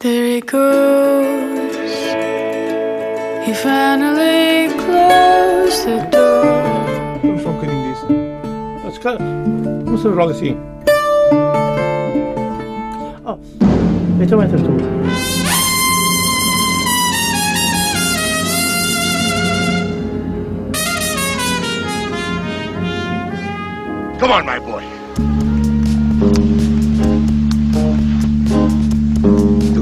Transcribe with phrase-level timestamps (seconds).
[0.00, 1.74] There he goes.
[3.44, 6.44] He finally closed the door.
[6.44, 8.00] I'm fucking in this.
[8.84, 9.18] That's good.
[9.90, 10.56] What's the wrong thing?
[13.26, 13.40] Oh,
[14.22, 14.78] it's a winter tool.
[24.20, 24.67] Come on, my boy.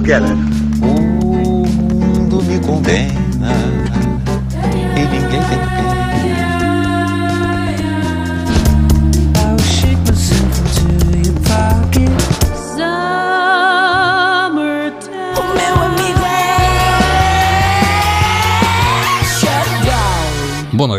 [0.07, 0.37] Together.
[0.83, 3.26] O mundo me condena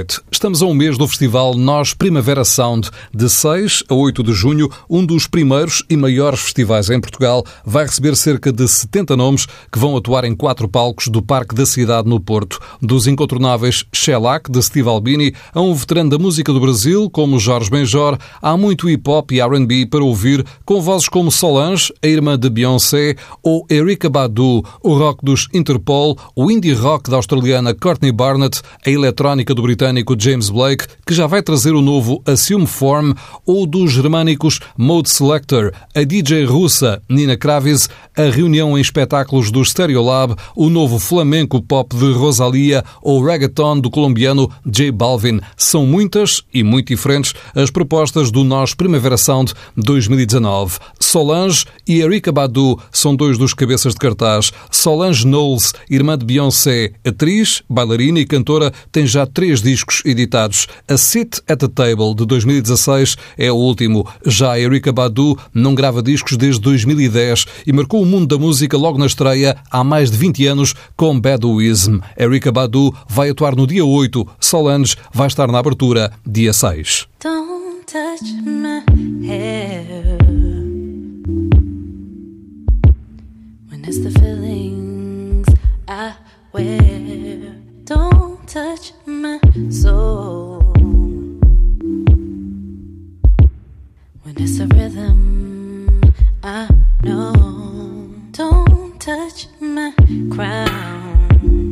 [0.08, 0.22] noite.
[0.32, 2.90] Estamos a um mês do festival Nós Primavera Sound.
[3.14, 7.86] De 6 a 8 de junho, um dos primeiros e maiores festivais em Portugal vai
[7.86, 12.08] receber cerca de 70 nomes que vão atuar em quatro palcos do Parque da Cidade
[12.08, 12.60] no Porto.
[12.82, 17.70] Dos incontornáveis Shellac, de Steve Albini, a um veterano da música do Brasil, como Jorge
[17.70, 22.50] Benjor, há muito hip-hop e R&B para ouvir, com vozes como Solange, a irmã de
[22.50, 28.62] Beyoncé, ou Erika Badu, o rock dos Interpol, o indie rock da australiana Courtney Barnett,
[28.86, 33.14] a eletrónica do britânico James Blake, que já vai trazer o novo Assume Form,
[33.46, 39.64] ou dos germânicos Mode Selector, a DJ russa Nina Kravis, a reunião em espetáculos do
[39.64, 45.40] Stereolab, o novo flamenco pop de Rosalia ou reggaeton do colombiano J Balvin.
[45.56, 50.80] São muitas e muito diferentes as propostas do Nós Primavera Sound 2019.
[51.00, 54.52] Solange e Erika Badu são dois dos cabeças de cartaz.
[54.70, 60.68] Solange Knowles, irmã de Beyoncé, atriz, bailarina e cantora, tem já três discos editados.
[60.88, 64.08] A Sit at the Table, de 2016, é o último.
[64.26, 68.98] Já Erika Badu não grava discos desde 2010 e marcou o mundo da música logo
[68.98, 72.00] na estreia, há mais de 20 anos, com Baduism.
[72.18, 77.08] Erika Badu vai atuar no dia 8, Solange vai estar na abertura, dia 6.
[77.24, 78.84] Don't touch my
[79.26, 80.18] hair.
[83.70, 85.48] When it's the feelings
[85.88, 86.14] I
[86.54, 87.56] wear.
[87.86, 88.27] Don't
[88.58, 90.58] touch my soul.
[94.24, 96.02] When it's a rhythm
[96.44, 96.68] I
[97.04, 97.34] know.
[98.32, 99.94] Don't touch my
[100.32, 101.68] crown.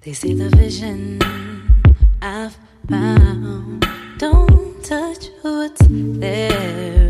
[0.00, 1.20] They see the vision
[2.22, 2.56] I've
[2.88, 3.86] found.
[4.16, 7.03] Don't touch what's there.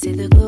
[0.00, 0.39] Say the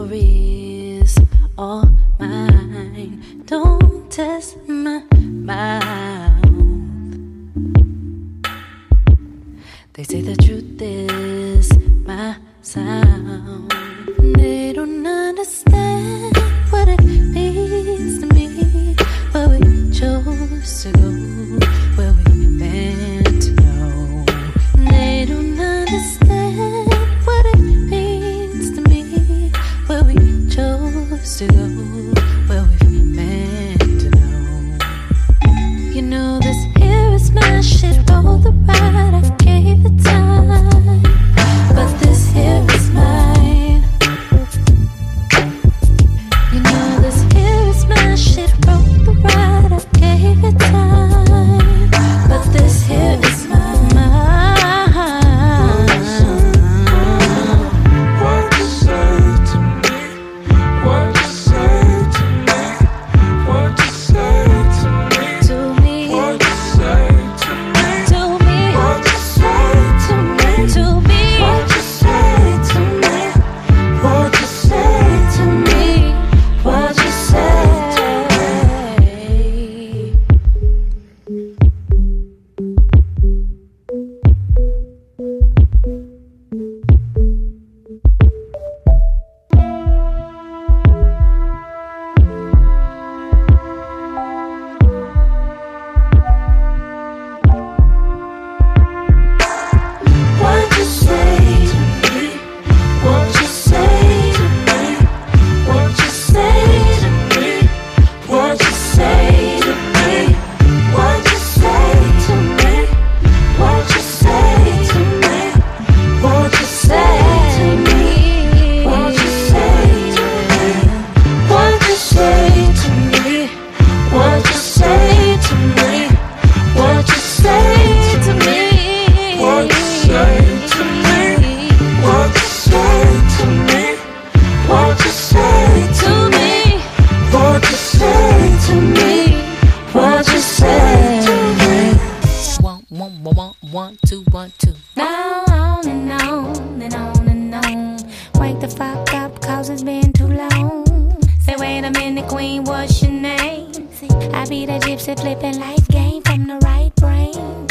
[154.63, 157.67] see the gypsy flipping life game from the right brain.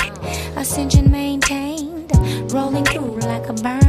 [0.58, 2.12] Ascension maintained,
[2.52, 3.81] rolling through like a burn.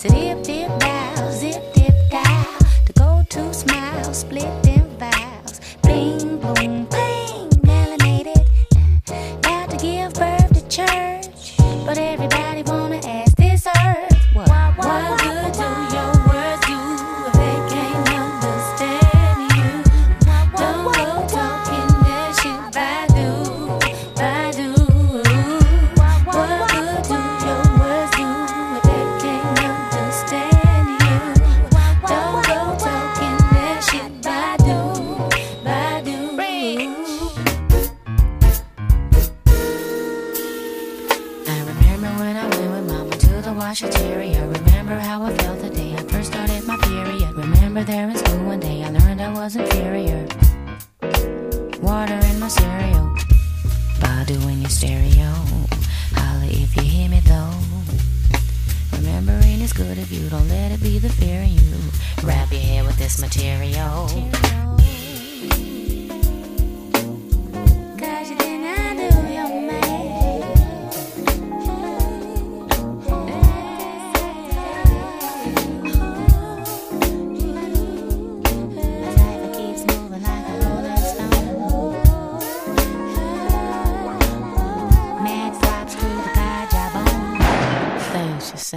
[0.00, 0.59] City of Deep.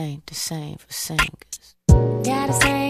[0.04, 1.76] ain't the same for singers.
[1.88, 2.83] Gotta sing.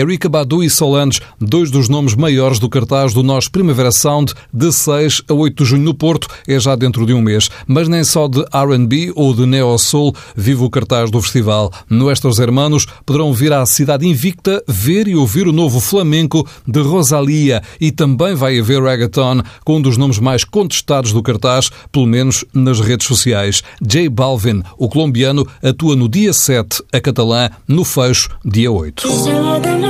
[0.00, 4.72] Eric Badu e Solange, dois dos nomes maiores do cartaz do Nós Primavera Sound, de
[4.72, 7.50] 6 a 8 de junho no Porto, é já dentro de um mês.
[7.66, 11.70] Mas nem só de RB ou de Neo Soul vive o cartaz do festival.
[11.86, 17.62] Nuestros Hermanos poderão vir à cidade invicta ver e ouvir o novo flamenco de Rosalia
[17.78, 22.42] e também vai haver reggaeton com um dos nomes mais contestados do cartaz, pelo menos
[22.54, 23.62] nas redes sociais.
[23.82, 29.89] J Balvin, o colombiano, atua no dia 7, a catalã, no fecho, dia 8.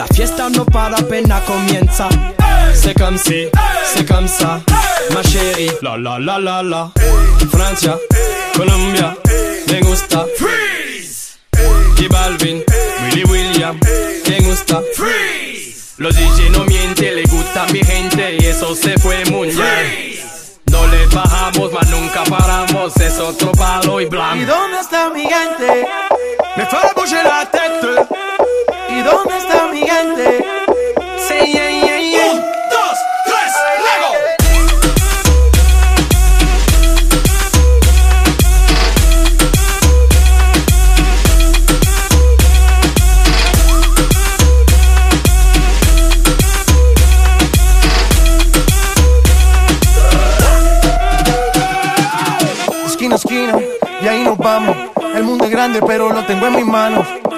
[0.00, 2.08] La fiesta no para apenas comienza.
[2.72, 3.48] C'est comme si,
[3.84, 4.60] c'est comme ça,
[5.12, 5.70] ma chérie.
[5.82, 6.90] La la la la la.
[7.50, 7.98] Francia,
[8.56, 9.14] Colombia,
[9.68, 10.24] me gusta.
[10.38, 11.36] Freeze.
[11.98, 12.62] Y Balvin,
[13.02, 13.78] Willy William,
[14.26, 14.80] me gusta.
[14.94, 15.94] Freeze.
[15.98, 19.84] Los DJ no mienten, le gusta a mi gente y eso se fue mundial.
[20.70, 24.46] No le bajamos, mas nunca paramos, es otro palo y ¿Y blanco.
[24.46, 25.86] dónde está mi gente?
[26.56, 28.39] Me fera bouger la tête.
[29.00, 30.44] ¿Y dónde está mi gente?
[31.26, 32.32] Say yeah, yeah, yeah.
[32.32, 33.52] Un, dos, tres,
[33.86, 34.12] Lego.
[52.84, 53.58] Esquina esquina,
[54.02, 54.76] y ahí nos vamos.
[55.14, 57.06] El mundo es grande, pero lo tengo en mis manos.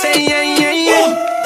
[0.00, 1.37] Say yeah, yeah, yeah.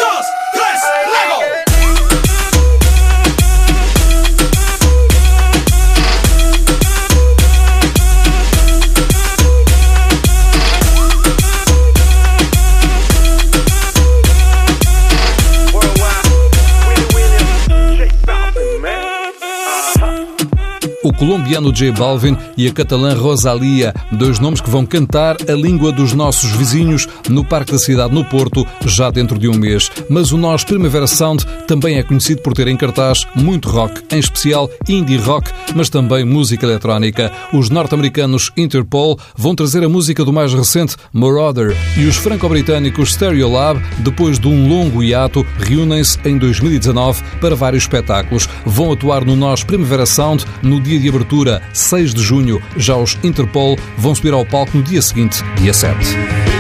[21.23, 26.15] Colombiano J Balvin e a catalã Rosalia, dois nomes que vão cantar a língua dos
[26.15, 29.89] nossos vizinhos no Parque da Cidade, no Porto, já dentro de um mês.
[30.11, 34.19] Mas o nosso Primavera Sound também é conhecido por ter em cartaz muito rock, em
[34.19, 37.31] especial indie rock, mas também música eletrónica.
[37.53, 43.81] Os norte-americanos Interpol vão trazer a música do mais recente Marauder e os franco-britânicos Stereolab,
[44.01, 48.49] depois de um longo hiato, reúnem-se em 2019 para vários espetáculos.
[48.67, 52.63] Vão atuar no Nós Primavera Sound no dia de abertura, 6 de junho.
[52.77, 56.52] Já os Interpol vão subir ao palco no dia seguinte, dia 7.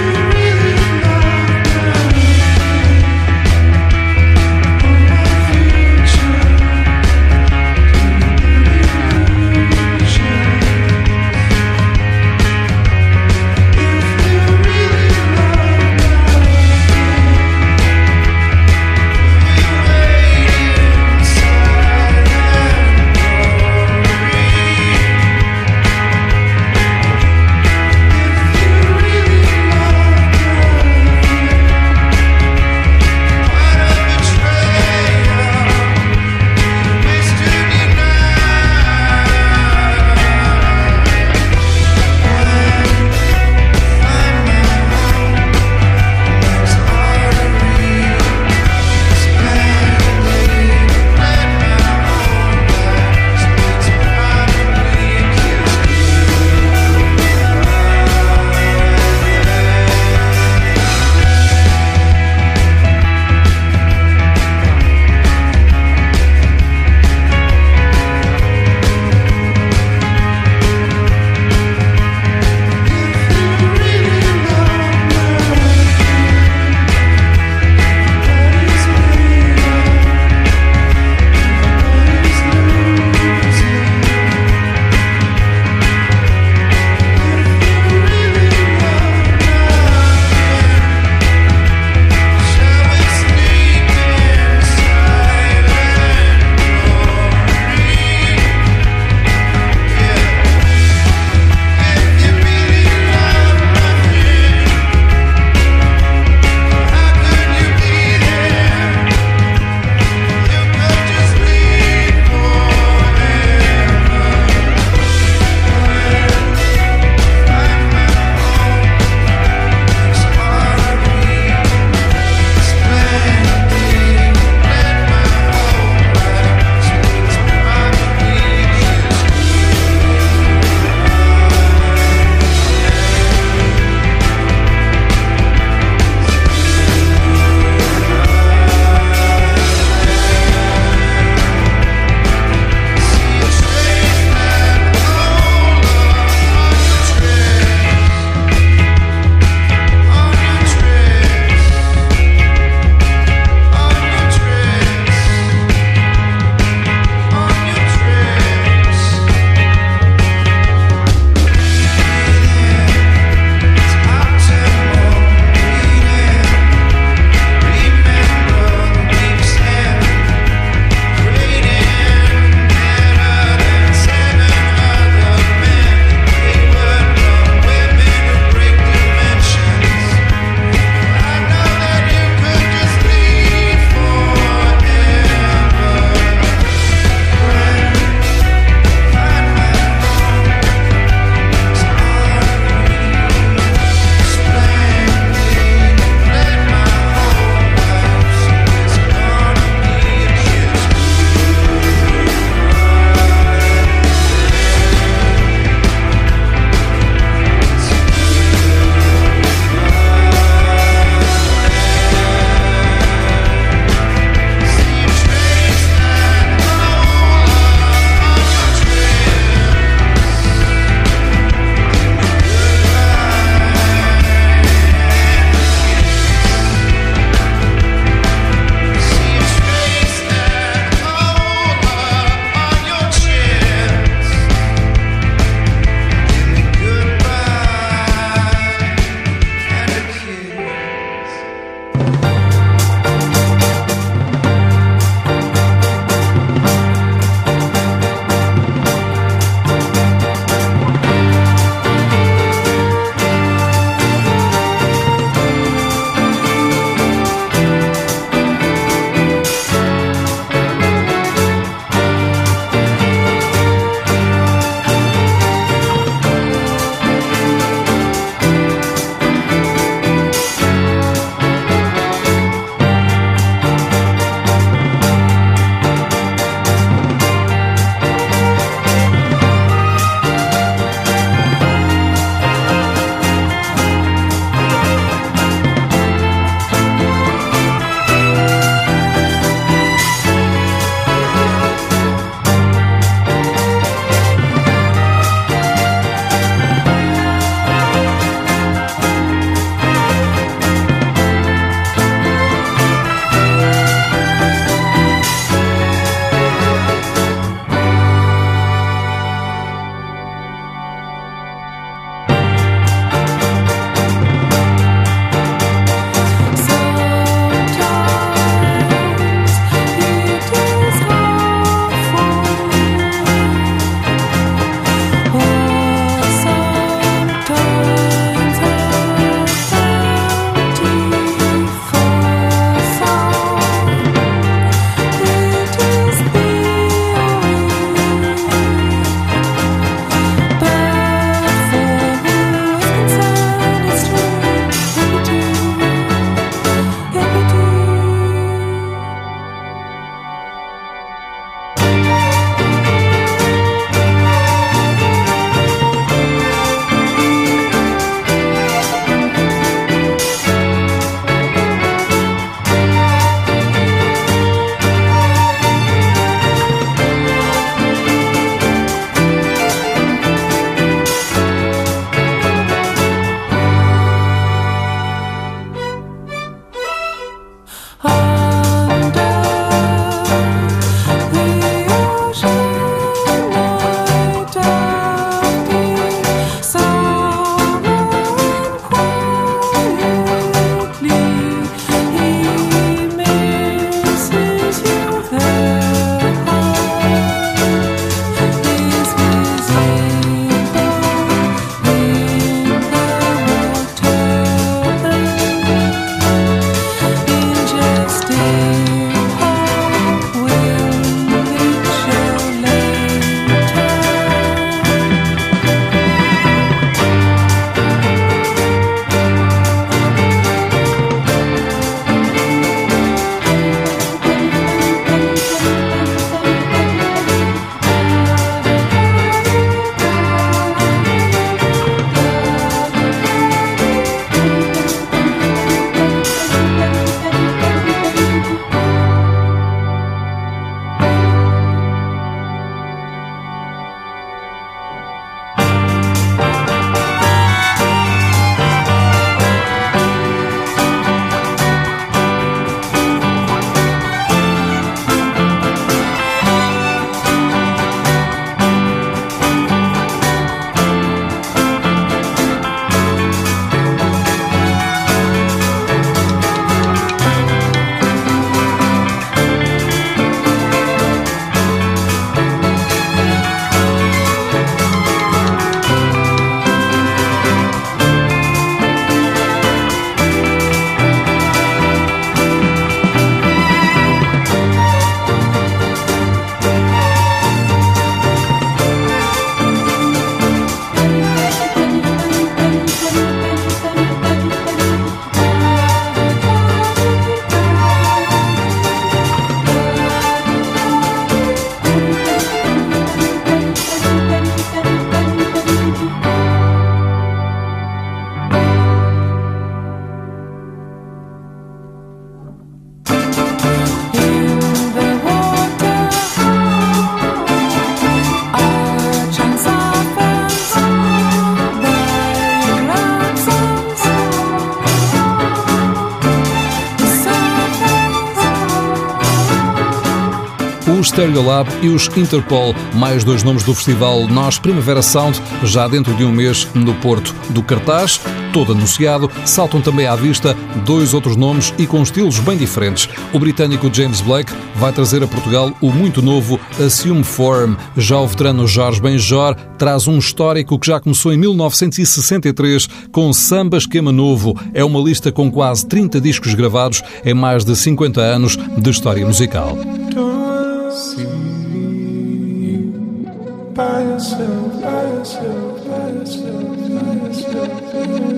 [531.12, 536.24] Stereolab e os Interpol, mais dois nomes do festival Nós Primavera Sound, já dentro de
[536.24, 537.34] um mês no Porto.
[537.50, 538.18] Do cartaz,
[538.50, 543.10] todo anunciado, saltam também à vista dois outros nomes e com estilos bem diferentes.
[543.30, 547.74] O britânico James Blake vai trazer a Portugal o muito novo Assume Form.
[547.94, 553.76] Já o veterano Jorge Benjor traz um histórico que já começou em 1963 com Samba
[553.76, 554.58] Esquema Novo.
[554.72, 559.26] É uma lista com quase 30 discos gravados em mais de 50 anos de história
[559.26, 559.76] musical.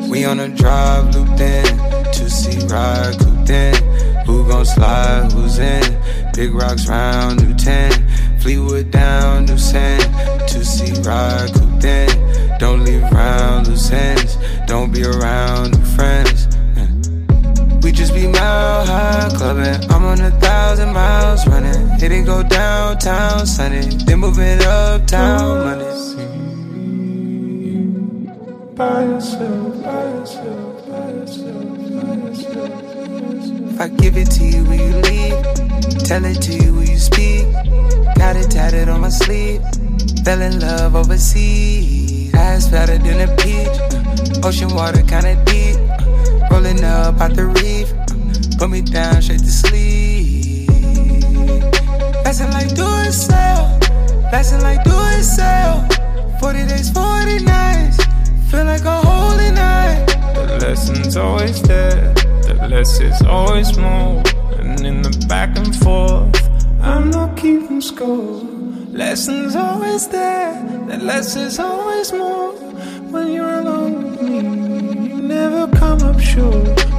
[0.08, 3.74] We on a drive looped in, two seat ride cooped in.
[4.24, 5.32] Who gon' slide?
[5.32, 6.00] Who's in?
[6.32, 8.38] Big rocks round, new 10.
[8.38, 10.48] Fleetwood down, new sand.
[10.48, 12.58] Two seat ride cooped in.
[12.60, 14.38] Don't leave around loose ends.
[14.68, 16.53] Don't be around new friends.
[17.84, 19.90] We just be mile high clubbing.
[19.90, 21.86] I'm on a thousand miles running.
[21.98, 23.82] Hit it go downtown Sunday.
[24.06, 25.84] Then moving uptown Monday.
[28.74, 33.72] By yourself, by yourself, by yourself, by yourself.
[33.74, 35.44] If I give it to you, when you leave?
[36.04, 37.52] Tell it to you, when you speak?
[38.16, 39.62] Got it tatted on my sleeve.
[40.24, 42.34] Fell in love overseas.
[42.34, 44.42] Eyes fatter than a peach.
[44.42, 45.83] Ocean water kinda deep.
[46.50, 47.92] Rolling up out the reef.
[48.58, 50.68] Put me down straight to sleep.
[52.24, 53.78] Lesson like do it sell.
[54.32, 55.86] Lesson like do it sell.
[56.40, 57.98] 40 days, 40 nights.
[58.50, 60.06] Feel like a holy night.
[60.34, 64.22] The lesson's always there, the less is always more.
[64.58, 66.34] And in the back and forth,
[66.80, 68.42] I'm not keeping score.
[68.92, 70.54] Lessons always there,
[70.86, 72.33] the less is always more.
[76.04, 76.54] Up short.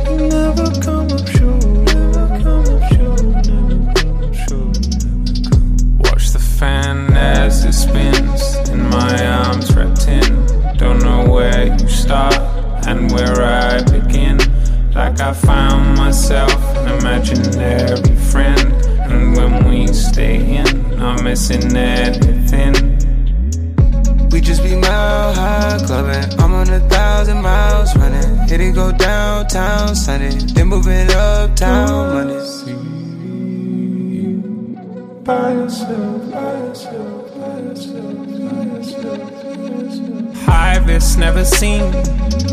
[0.07, 1.63] You never come up short.
[1.93, 3.21] Never come up short.
[3.47, 4.77] Never come up short.
[6.03, 10.29] Watch the fan as it spins in my arms wrapped in.
[10.77, 12.35] Don't know where you start
[12.87, 14.37] and where I begin.
[14.93, 18.73] Like I found myself an imaginary friend.
[19.11, 20.67] And when we stay in,
[20.99, 22.73] I'm missing anything.
[24.31, 26.39] We just be mile high clubbing.
[26.39, 27.54] I'm on a thousand miles
[28.61, 30.29] it go downtown Sunday.
[30.53, 32.35] Then moving uptown Monday.
[35.23, 38.25] By yourself, by yourself, by yourself,
[40.85, 41.91] risk never seen,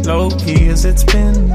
[0.05, 1.49] low key as it's been.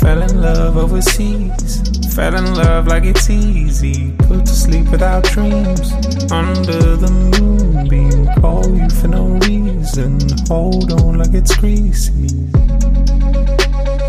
[0.00, 1.82] Fell in love overseas,
[2.14, 4.12] fell in love like it's easy.
[4.28, 5.92] Put to sleep without dreams,
[6.30, 8.26] under the moonbeam.
[8.40, 12.48] Call you for no reason, hold on like it's greasy.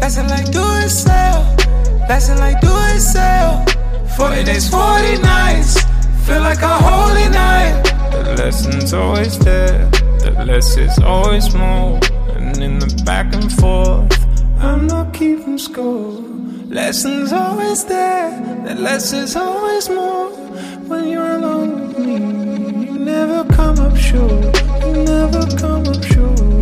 [0.03, 1.55] Lesson like do it sell.
[2.09, 3.65] Lesson like do it sell.
[4.17, 5.81] 40 days, 40 nights.
[6.25, 7.83] Feel like a holy night.
[8.11, 9.89] The lesson's always there,
[10.19, 12.01] the less is always more.
[12.35, 14.11] And in the back and forth,
[14.59, 16.19] I'm not keeping score.
[16.67, 18.29] Lessons always there,
[18.65, 20.31] the less is always more.
[20.89, 24.61] When you're alone with me, you never come up short.
[24.83, 26.52] You never come up short.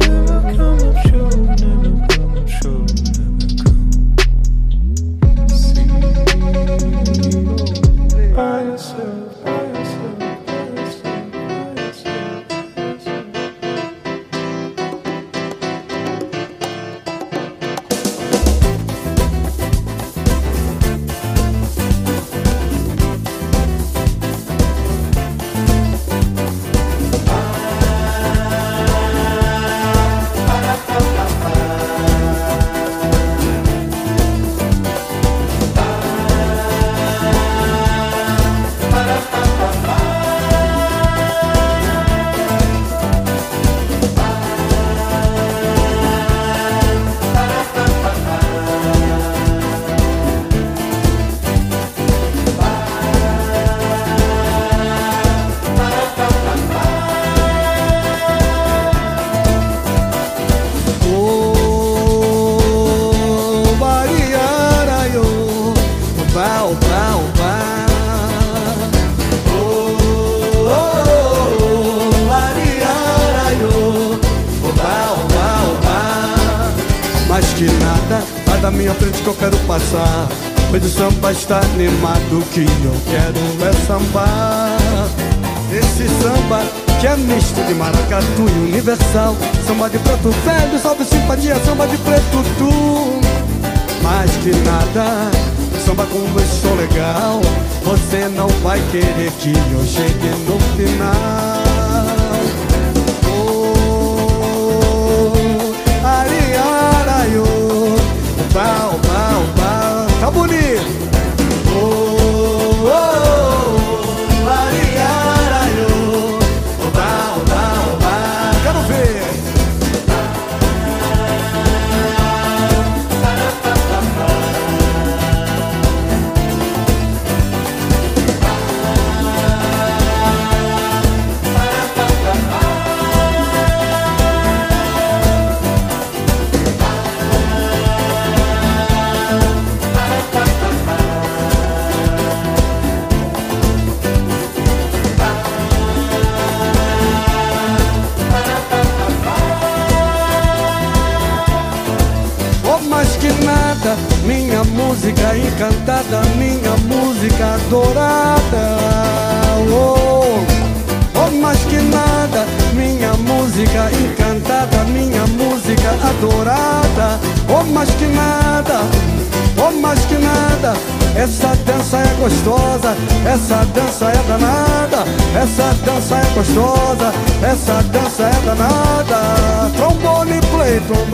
[180.93, 181.09] don't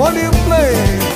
[0.46, 1.07] play.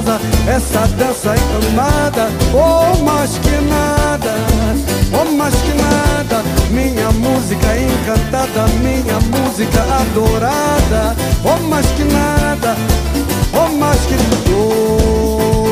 [0.00, 2.28] Gostosa, essa dança é amada.
[2.54, 4.34] Oh, mais que nada,
[5.12, 11.16] oh, mais que nada, minha música encantada, minha música adorada.
[11.44, 12.76] Oh, mais que nada,
[13.52, 14.14] oh, mais que
[14.52, 15.69] oh,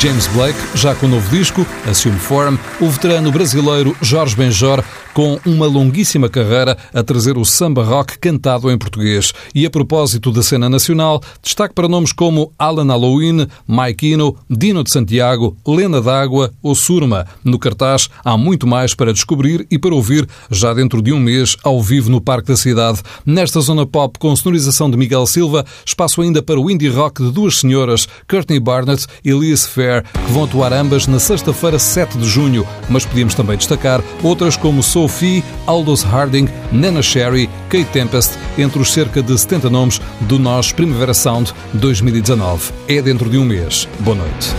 [0.00, 4.82] James Blake, já com o novo disco, Assume Form, o veterano brasileiro Jorge Benjor,
[5.12, 9.32] com uma longuíssima carreira a trazer o samba rock cantado em português.
[9.54, 14.84] E a propósito da cena nacional, destaque para nomes como Alan Halloween, Mike Ino, Dino
[14.84, 17.26] de Santiago, Lena D'Água ou Surma.
[17.44, 21.56] No cartaz há muito mais para descobrir e para ouvir já dentro de um mês,
[21.62, 23.02] ao vivo no Parque da Cidade.
[23.26, 27.30] Nesta zona pop com sonorização de Miguel Silva, espaço ainda para o indie rock de
[27.30, 32.26] duas senhoras, Courtney Barnett e Liz Fair, que vão atuar ambas na sexta-feira, 7 de
[32.28, 32.66] junho.
[32.88, 38.92] Mas podíamos também destacar outras como Sophie, Aldous Harding, Nana Sherry, Kate Tempest, entre os
[38.92, 42.72] cerca de 70 nomes do Nós Primavera Sound 2019.
[42.88, 43.88] É dentro de um mês.
[44.00, 44.54] Boa noite.